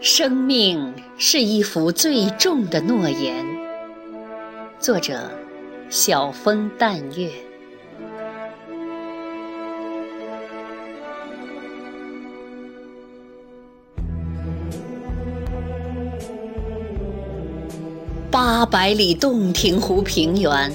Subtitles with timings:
[0.00, 3.44] 生命是一幅最重的诺言。
[4.78, 5.28] 作者：
[5.90, 7.28] 晓风淡月。
[18.30, 20.72] 八百里洞庭湖平原，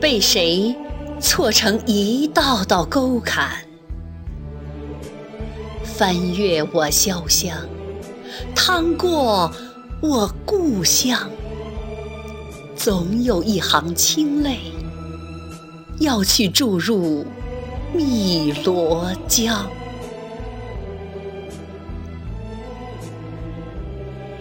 [0.00, 0.72] 被谁
[1.18, 3.50] 错成一道道沟坎？
[5.82, 7.56] 翻越我潇湘，
[8.54, 9.50] 趟过
[10.00, 11.30] 我故乡，
[12.76, 14.58] 总有一行清泪，
[15.98, 17.26] 要去注入
[17.94, 19.68] 汨罗江。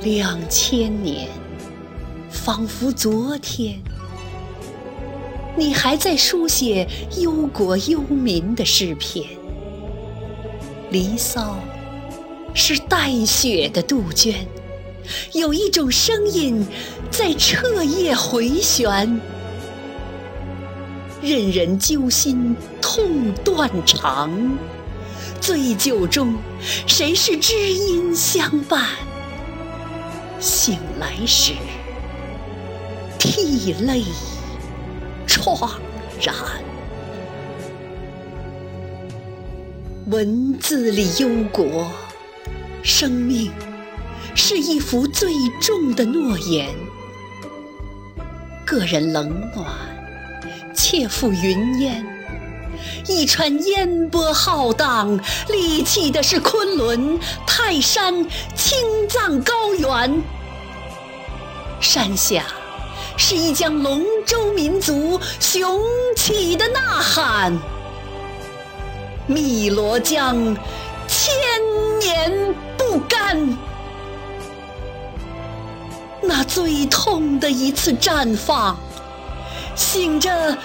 [0.02, 1.28] 两千年，
[2.32, 3.82] 仿佛昨天，
[5.58, 6.88] 你还在书写
[7.18, 9.26] 忧国忧民的诗篇。
[10.92, 11.58] 《离骚》
[12.54, 14.34] 是带血的杜鹃，
[15.34, 16.66] 有一种声音
[17.10, 19.20] 在彻夜回旋，
[21.22, 24.58] 任人揪心痛断肠。
[25.40, 26.36] 醉酒中，
[26.86, 28.86] 谁是知音相伴？
[30.40, 31.54] 醒来时，
[33.18, 34.04] 涕泪
[35.26, 35.70] 怆
[36.22, 36.36] 然。
[40.08, 41.90] 文字里忧国，
[42.84, 43.52] 生命
[44.36, 46.70] 是一幅最重的诺言。
[48.66, 49.66] 个人冷暖，
[50.74, 52.06] 切付云烟。
[53.08, 55.20] 一川烟波浩荡，
[55.50, 58.78] 立起的是昆仑、泰山、青
[59.10, 60.22] 藏高原。
[61.82, 62.44] 山下
[63.18, 65.82] 是一江龙舟民族雄
[66.16, 67.58] 起的呐喊。
[69.28, 70.36] 汨罗江，
[71.08, 71.34] 千
[72.00, 72.56] 年
[72.90, 73.56] 不甘。
[76.24, 78.76] 那最痛的一次绽放，
[79.76, 80.58] 醒着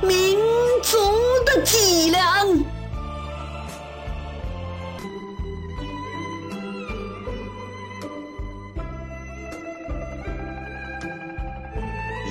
[0.00, 0.38] 民
[0.80, 0.96] 族
[1.44, 2.24] 的脊梁。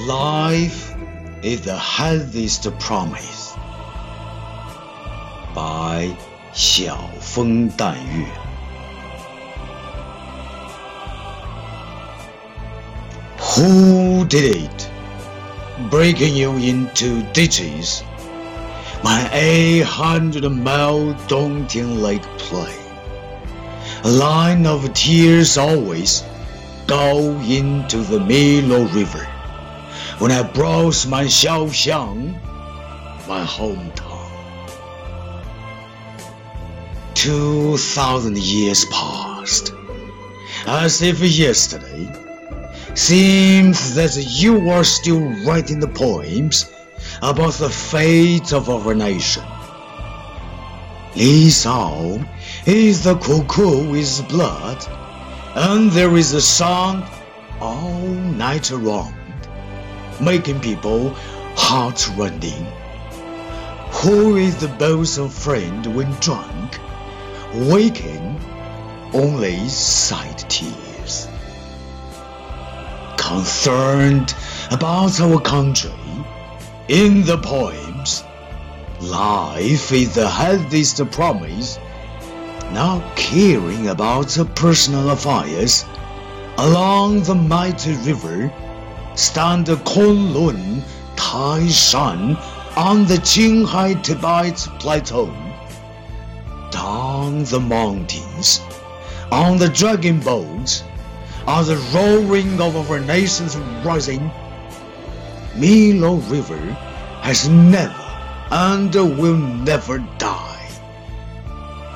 [0.08, 0.94] Life
[1.44, 3.52] is the hardest promise.
[5.54, 6.08] 白
[6.54, 8.45] 晓风淡月。
[13.56, 14.90] Who did it?
[15.90, 18.04] Breaking you into ditches.
[19.02, 22.76] My 800 mile daunting lake play.
[24.04, 26.22] A line of tears always
[26.86, 29.26] go into the Milo River
[30.20, 32.34] when I browse my Xiaoxiang,
[33.26, 34.32] my hometown.
[37.14, 39.72] Two thousand years passed,
[40.68, 42.25] as if yesterday.
[42.96, 46.72] Seems that you are still writing the poems
[47.22, 49.44] about the fate of our nation.
[51.16, 52.20] Li Sao
[52.66, 54.84] is the cuckoo with blood,
[55.56, 57.08] and there is a song
[57.62, 59.16] all night around,
[60.20, 61.12] making people
[61.56, 62.66] heart-rending.
[64.02, 66.80] Who is the bosom friend when drunk?
[67.56, 68.38] waking
[69.14, 71.28] only sight tears.
[73.26, 74.36] Concerned
[74.70, 75.90] about our country,
[76.88, 78.24] in the poems,
[79.02, 81.80] life is the hardest promise.
[82.72, 85.86] Not caring about personal affairs,
[86.60, 88.54] along the mighty river,
[89.16, 90.84] stand the Kunlun,
[91.16, 92.38] Taishan
[92.78, 95.34] on the Qinghai Tibet plateau
[96.70, 98.62] down the mountains,
[99.32, 100.84] on the dragon boats,
[101.48, 104.32] on the roaring of our nation's rising,
[105.56, 106.58] Milo River
[107.22, 107.94] has never
[108.52, 110.70] and will never die.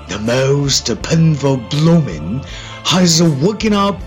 [0.08, 2.42] The most painful blooming
[2.86, 4.00] has woken up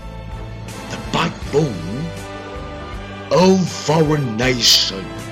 [0.89, 2.05] the backbone
[3.31, 5.22] of our nation.